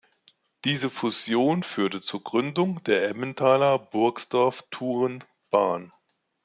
[0.65, 5.91] Diese Fusion führte zur Gründung der Emmental-Burgdorf-Thun-Bahn.